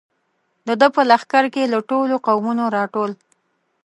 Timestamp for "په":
0.95-1.01